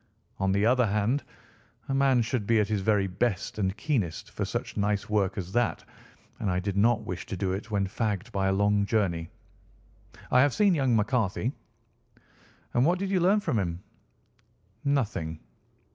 On 0.39 0.51
the 0.51 0.65
other 0.65 0.87
hand, 0.87 1.23
a 1.87 1.93
man 1.93 2.23
should 2.23 2.47
be 2.47 2.59
at 2.59 2.67
his 2.69 2.81
very 2.81 3.05
best 3.05 3.59
and 3.59 3.77
keenest 3.77 4.31
for 4.31 4.45
such 4.45 4.75
nice 4.75 5.07
work 5.11 5.37
as 5.37 5.51
that, 5.51 5.83
and 6.39 6.49
I 6.49 6.59
did 6.59 6.75
not 6.75 7.03
wish 7.05 7.27
to 7.27 7.37
do 7.37 7.51
it 7.51 7.69
when 7.69 7.85
fagged 7.85 8.31
by 8.31 8.47
a 8.47 8.51
long 8.51 8.83
journey. 8.87 9.29
I 10.31 10.41
have 10.41 10.55
seen 10.55 10.73
young 10.73 10.95
McCarthy." 10.95 11.51
"And 12.73 12.83
what 12.83 12.97
did 12.97 13.11
you 13.11 13.19
learn 13.19 13.41
from 13.41 13.59
him?" 13.59 13.83
"Nothing." 14.83 15.39